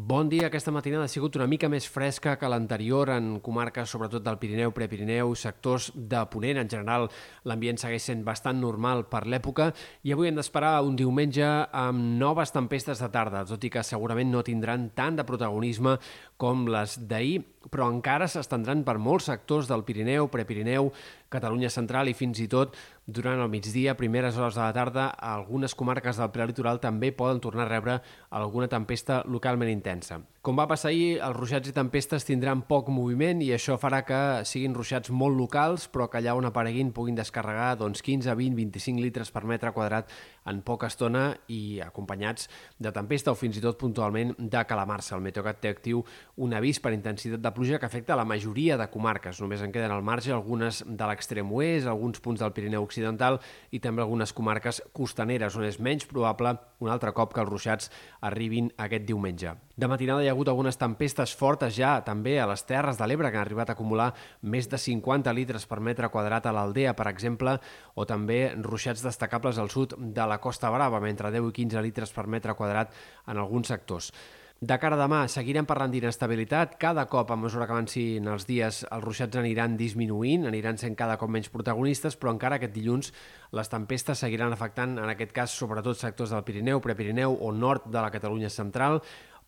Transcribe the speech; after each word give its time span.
Bon 0.00 0.30
dia. 0.30 0.46
Aquesta 0.48 0.72
matinada 0.72 1.04
ha 1.04 1.12
sigut 1.12 1.34
una 1.36 1.46
mica 1.50 1.68
més 1.68 1.84
fresca 1.92 2.32
que 2.40 2.48
l'anterior 2.48 3.10
en 3.12 3.34
comarques, 3.44 3.90
sobretot 3.92 4.22
del 4.24 4.38
Pirineu, 4.40 4.72
Prepirineu, 4.72 5.34
sectors 5.36 5.90
de 5.92 6.22
Ponent. 6.32 6.62
En 6.62 6.70
general, 6.72 7.04
l'ambient 7.44 7.76
segueix 7.82 8.06
sent 8.08 8.22
bastant 8.24 8.56
normal 8.62 9.04
per 9.12 9.26
l'època 9.28 9.68
i 10.08 10.14
avui 10.14 10.30
hem 10.30 10.40
d'esperar 10.40 10.78
un 10.88 10.96
diumenge 10.96 11.44
amb 11.44 12.16
noves 12.22 12.54
tempestes 12.54 13.02
de 13.04 13.10
tarda, 13.12 13.44
tot 13.44 13.60
i 13.60 13.72
que 13.74 13.84
segurament 13.84 14.32
no 14.32 14.40
tindran 14.46 14.88
tant 14.96 15.20
de 15.20 15.26
protagonisme 15.28 15.98
com 16.40 16.64
les 16.72 16.96
d'ahir, 17.04 17.42
però 17.68 17.90
encara 17.92 18.28
s'estendran 18.30 18.84
per 18.86 18.96
molts 18.96 19.28
sectors 19.28 19.68
del 19.68 19.84
Pirineu, 19.84 20.30
Prepirineu, 20.32 20.88
Catalunya 21.30 21.68
Central 21.70 22.08
i 22.08 22.16
fins 22.16 22.40
i 22.40 22.48
tot 22.48 22.78
durant 23.10 23.40
el 23.42 23.50
migdia, 23.50 23.96
primeres 23.98 24.36
hores 24.38 24.54
de 24.54 24.62
la 24.62 24.72
tarda, 24.72 25.08
algunes 25.10 25.74
comarques 25.74 26.16
del 26.16 26.30
prelitoral 26.32 26.80
també 26.80 27.10
poden 27.12 27.40
tornar 27.42 27.66
a 27.66 27.70
rebre 27.70 27.96
alguna 28.30 28.68
tempesta 28.70 29.20
localment 29.26 29.70
intensa. 29.70 30.20
Com 30.40 30.56
va 30.56 30.64
passar 30.70 30.88
ahir, 30.88 31.18
els 31.20 31.36
ruixats 31.36 31.68
i 31.68 31.74
tempestes 31.76 32.24
tindran 32.24 32.62
poc 32.68 32.88
moviment 32.88 33.42
i 33.44 33.50
això 33.52 33.76
farà 33.82 34.00
que 34.08 34.20
siguin 34.48 34.72
ruixats 34.76 35.10
molt 35.12 35.36
locals, 35.36 35.84
però 35.92 36.06
que 36.08 36.20
allà 36.20 36.32
on 36.38 36.48
apareguin 36.48 36.94
puguin 36.96 37.18
descarregar 37.18 37.74
doncs, 37.82 38.00
15, 38.06 38.32
20, 38.38 38.56
25 38.56 39.04
litres 39.04 39.34
per 39.34 39.44
metre 39.44 39.74
quadrat 39.76 40.08
en 40.48 40.62
poca 40.64 40.88
estona 40.88 41.34
i 41.52 41.80
acompanyats 41.84 42.48
de 42.78 42.94
tempesta 42.94 43.34
o 43.34 43.36
fins 43.36 43.58
i 43.58 43.64
tot 43.64 43.78
puntualment 43.80 44.32
de 44.38 44.64
calamarsa. 44.64 45.18
El 45.18 45.26
Meteocat 45.26 45.60
té 45.60 45.74
actiu 45.74 46.00
un 46.40 46.56
avís 46.56 46.80
per 46.80 46.94
intensitat 46.96 47.42
de 47.42 47.49
pluja 47.54 47.78
que 47.78 47.86
afecta 47.86 48.16
la 48.16 48.24
majoria 48.24 48.76
de 48.78 48.86
comarques. 48.90 49.40
Només 49.40 49.62
en 49.64 49.72
queden 49.72 49.92
al 49.94 50.04
marge 50.06 50.32
algunes 50.32 50.82
de 50.86 51.06
l'extrem 51.08 51.50
oest, 51.52 51.86
alguns 51.86 52.20
punts 52.20 52.40
del 52.42 52.52
Pirineu 52.56 52.84
Occidental 52.86 53.38
i 53.70 53.80
també 53.80 54.02
algunes 54.04 54.32
comarques 54.36 54.82
costaneres 54.96 55.56
on 55.56 55.66
és 55.68 55.80
menys 55.80 56.08
probable 56.10 56.56
un 56.80 56.90
altre 56.90 57.12
cop 57.16 57.34
que 57.34 57.42
els 57.42 57.50
ruixats 57.50 57.90
arribin 58.26 58.70
aquest 58.76 59.06
diumenge. 59.08 59.54
De 59.80 59.88
matinada 59.88 60.24
hi 60.24 60.28
ha 60.28 60.34
hagut 60.34 60.50
algunes 60.52 60.76
tempestes 60.80 61.32
fortes 61.36 61.72
ja 61.76 61.94
també 62.04 62.38
a 62.40 62.48
les 62.50 62.64
Terres 62.68 62.98
de 63.00 63.06
l'Ebre 63.08 63.30
que 63.30 63.38
han 63.40 63.46
arribat 63.46 63.70
a 63.70 63.76
acumular 63.78 64.10
més 64.42 64.68
de 64.68 64.80
50 64.80 65.32
litres 65.36 65.64
per 65.66 65.80
metre 65.80 66.10
quadrat 66.12 66.46
a 66.46 66.52
l'Aldea, 66.52 66.92
per 66.96 67.08
exemple, 67.08 67.56
o 67.94 68.04
també 68.04 68.42
ruixats 68.56 69.04
destacables 69.04 69.58
al 69.58 69.72
sud 69.72 69.96
de 69.96 70.26
la 70.28 70.40
Costa 70.40 70.70
Brava, 70.70 71.00
mentre 71.00 71.32
10 71.32 71.48
i 71.48 71.56
15 71.62 71.86
litres 71.86 72.12
per 72.12 72.26
metre 72.26 72.56
quadrat 72.58 72.92
en 73.26 73.40
alguns 73.40 73.72
sectors. 73.72 74.12
De 74.60 74.76
cara 74.76 74.92
a 74.92 75.00
demà, 75.00 75.22
seguirem 75.32 75.64
parlant 75.64 75.88
d'inestabilitat. 75.88 76.74
Cada 76.82 77.06
cop, 77.08 77.30
a 77.32 77.36
mesura 77.40 77.64
que 77.64 77.72
avancin 77.72 78.26
els 78.28 78.44
dies, 78.44 78.82
els 78.92 79.04
ruixats 79.06 79.38
aniran 79.40 79.78
disminuint, 79.78 80.44
aniran 80.50 80.76
sent 80.76 80.98
cada 80.98 81.14
cop 81.16 81.32
menys 81.32 81.48
protagonistes, 81.48 82.18
però 82.20 82.34
encara 82.34 82.58
aquest 82.60 82.74
dilluns 82.74 83.08
les 83.56 83.72
tempestes 83.72 84.20
seguiran 84.20 84.52
afectant, 84.52 84.98
en 85.00 85.08
aquest 85.14 85.32
cas, 85.32 85.56
sobretot 85.56 85.96
sectors 85.96 86.36
del 86.36 86.44
Pirineu, 86.44 86.84
Prepirineu 86.84 87.38
o 87.40 87.54
nord 87.56 87.88
de 87.88 88.04
la 88.04 88.12
Catalunya 88.12 88.52
central, 88.52 89.00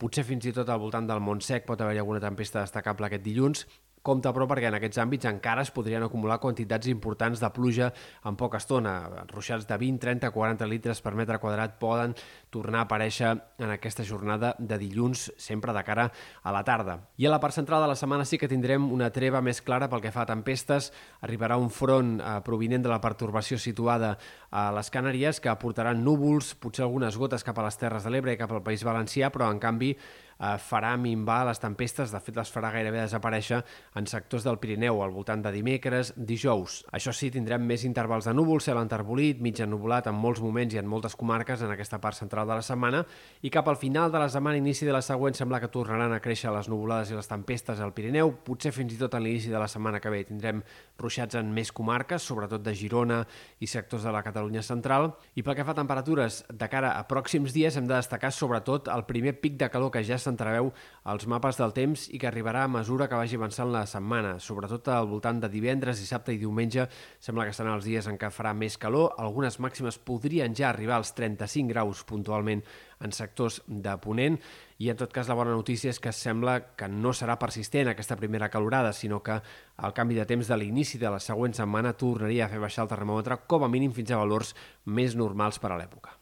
Potser 0.00 0.22
fins 0.24 0.46
i 0.48 0.52
tot 0.56 0.70
al 0.72 0.78
voltant 0.80 1.04
del 1.04 1.18
Montsec 1.20 1.66
pot 1.68 1.82
haver-hi 1.82 1.98
alguna 2.00 2.22
tempesta 2.22 2.62
destacable 2.62 3.04
aquest 3.10 3.20
dilluns, 3.26 3.66
Compte, 4.02 4.30
però, 4.32 4.46
perquè 4.48 4.70
en 4.70 4.78
aquests 4.78 4.96
àmbits 5.02 5.28
encara 5.28 5.60
es 5.60 5.70
podrien 5.76 6.00
acumular 6.00 6.38
quantitats 6.40 6.88
importants 6.88 7.40
de 7.42 7.50
pluja 7.52 7.90
en 8.24 8.36
poca 8.40 8.56
estona. 8.56 8.94
Ruixats 9.28 9.66
de 9.68 9.76
20, 9.76 10.00
30, 10.00 10.30
40 10.32 10.68
litres 10.70 11.02
per 11.04 11.12
metre 11.18 11.36
quadrat 11.42 11.74
poden 11.82 12.14
tornar 12.48 12.80
a 12.80 12.86
aparèixer 12.88 13.34
en 13.60 13.74
aquesta 13.74 14.06
jornada 14.08 14.54
de 14.58 14.78
dilluns, 14.80 15.26
sempre 15.36 15.74
de 15.76 15.82
cara 15.84 16.08
a 16.42 16.54
la 16.54 16.62
tarda. 16.64 16.96
I 17.20 17.28
a 17.28 17.34
la 17.34 17.40
part 17.42 17.58
central 17.58 17.84
de 17.84 17.90
la 17.92 17.98
setmana 17.98 18.24
sí 18.24 18.40
que 18.40 18.48
tindrem 18.48 18.88
una 18.88 19.10
treva 19.12 19.44
més 19.44 19.60
clara 19.60 19.90
pel 19.92 20.00
que 20.00 20.14
fa 20.14 20.24
a 20.24 20.30
tempestes. 20.32 20.88
Arribarà 21.20 21.60
un 21.60 21.68
front 21.68 22.16
eh, 22.16 22.38
provinent 22.46 22.88
de 22.88 22.92
la 22.92 23.02
pertorbació 23.04 23.60
situada 23.60 24.14
a 24.50 24.70
les 24.72 24.88
Canàries 24.88 25.44
que 25.44 25.52
aportaran 25.52 26.00
núvols, 26.00 26.54
potser 26.56 26.88
algunes 26.88 27.20
gotes 27.20 27.44
cap 27.44 27.60
a 27.60 27.68
les 27.68 27.76
Terres 27.76 28.08
de 28.08 28.16
l'Ebre 28.16 28.32
i 28.32 28.40
cap 28.40 28.56
al 28.56 28.64
País 28.64 28.80
Valencià, 28.86 29.28
però 29.28 29.52
en 29.52 29.60
canvi 29.60 29.92
eh, 30.40 30.56
farà 30.58 30.96
minvar 30.96 31.44
les 31.46 31.60
tempestes, 31.60 32.10
de 32.10 32.20
fet 32.20 32.36
les 32.36 32.50
farà 32.50 32.72
gairebé 32.74 33.02
desaparèixer 33.04 33.60
en 33.96 34.08
sectors 34.10 34.46
del 34.46 34.58
Pirineu 34.58 35.02
al 35.04 35.12
voltant 35.14 35.42
de 35.44 35.52
dimecres, 35.52 36.14
dijous. 36.16 36.80
Això 36.96 37.12
sí, 37.14 37.30
tindrem 37.30 37.62
més 37.66 37.84
intervals 37.84 38.26
de 38.26 38.34
núvols, 38.34 38.64
cel 38.66 38.80
enterbolit, 38.80 39.40
mig 39.40 39.60
ennubulat 39.60 40.08
en 40.10 40.16
molts 40.16 40.42
moments 40.42 40.74
i 40.74 40.80
en 40.80 40.88
moltes 40.88 41.16
comarques 41.16 41.62
en 41.62 41.74
aquesta 41.74 42.00
part 42.00 42.16
central 42.18 42.48
de 42.48 42.58
la 42.58 42.64
setmana 42.64 43.04
i 43.42 43.50
cap 43.52 43.68
al 43.68 43.78
final 43.80 44.10
de 44.12 44.18
la 44.18 44.28
setmana, 44.32 44.58
inici 44.58 44.86
de 44.86 44.94
la 44.94 45.02
següent, 45.04 45.36
sembla 45.36 45.60
que 45.60 45.70
tornaran 45.72 46.12
a 46.12 46.20
créixer 46.22 46.52
les 46.54 46.68
nuvolades 46.68 47.10
i 47.10 47.18
les 47.18 47.28
tempestes 47.28 47.80
al 47.80 47.92
Pirineu, 47.96 48.32
potser 48.44 48.72
fins 48.74 48.94
i 48.94 48.98
tot 49.00 49.14
a 49.14 49.20
l'inici 49.20 49.52
de 49.52 49.60
la 49.60 49.68
setmana 49.68 50.00
que 50.00 50.12
ve 50.12 50.22
tindrem 50.28 50.62
ruixats 51.00 51.36
en 51.38 51.52
més 51.54 51.72
comarques, 51.72 52.22
sobretot 52.22 52.62
de 52.64 52.74
Girona 52.76 53.22
i 53.60 53.68
sectors 53.70 54.04
de 54.06 54.12
la 54.14 54.22
Catalunya 54.24 54.62
central. 54.64 55.10
I 55.36 55.44
pel 55.44 55.56
que 55.58 55.66
fa 55.66 55.74
a 55.74 55.78
temperatures, 55.78 56.42
de 56.48 56.68
cara 56.72 56.94
a 56.98 57.06
pròxims 57.08 57.54
dies 57.56 57.76
hem 57.76 57.88
de 57.88 57.96
destacar 57.96 58.32
sobretot 58.34 58.90
el 58.92 59.06
primer 59.08 59.36
pic 59.40 59.58
de 59.60 59.70
calor 59.72 59.92
que 59.94 60.04
ja 60.06 60.18
s'entreveu 60.30 60.70
als 61.10 61.26
mapes 61.26 61.58
del 61.58 61.74
temps 61.74 62.06
i 62.14 62.18
que 62.22 62.28
arribarà 62.30 62.64
a 62.64 62.70
mesura 62.70 63.08
que 63.10 63.18
vagi 63.18 63.36
avançant 63.36 63.72
la 63.72 63.82
setmana, 63.90 64.36
sobretot 64.38 64.88
al 64.94 65.08
voltant 65.10 65.40
de 65.42 65.50
divendres, 65.50 65.98
dissabte 66.00 66.32
i 66.32 66.38
diumenge. 66.38 66.86
Sembla 67.18 67.48
que 67.48 67.56
seran 67.56 67.74
els 67.74 67.88
dies 67.88 68.06
en 68.06 68.18
què 68.20 68.30
farà 68.30 68.54
més 68.54 68.78
calor. 68.78 69.16
Algunes 69.18 69.58
màximes 69.60 69.98
podrien 69.98 70.54
ja 70.54 70.70
arribar 70.70 71.00
als 71.00 71.12
35 71.18 71.74
graus 71.74 72.04
puntualment 72.06 72.62
en 73.00 73.12
sectors 73.16 73.60
de 73.66 73.96
Ponent 74.00 74.38
i 74.80 74.88
en 74.92 74.96
tot 75.00 75.12
cas 75.12 75.28
la 75.28 75.36
bona 75.36 75.52
notícia 75.56 75.92
és 75.92 76.00
que 76.00 76.12
sembla 76.12 76.76
que 76.76 76.88
no 76.88 77.12
serà 77.16 77.36
persistent 77.40 77.90
aquesta 77.90 78.16
primera 78.20 78.48
calorada, 78.52 78.92
sinó 78.92 79.22
que 79.24 79.40
el 79.40 79.96
canvi 79.96 80.16
de 80.20 80.28
temps 80.28 80.48
de 80.48 80.60
l'inici 80.60 81.00
de 81.00 81.10
la 81.12 81.20
següent 81.20 81.56
setmana 81.56 81.96
tornaria 81.96 82.46
a 82.46 82.52
fer 82.52 82.62
baixar 82.62 82.86
el 82.86 82.94
termòmetre 82.94 83.42
com 83.48 83.64
a 83.64 83.72
mínim 83.72 83.92
fins 83.96 84.12
a 84.12 84.22
valors 84.22 84.54
més 84.84 85.16
normals 85.16 85.60
per 85.60 85.72
a 85.72 85.80
l'època. 85.80 86.19